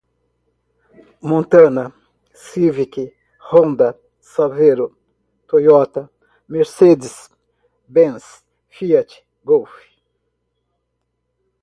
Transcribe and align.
Montana, 1.29 1.93
Civic, 2.43 2.93
Honda, 3.51 3.89
Savero, 4.31 4.87
Toyota, 5.47 6.09
Mercedez 6.47 7.15
Bens, 7.95 8.25
Fiat, 8.73 9.11
Golf 9.45 9.71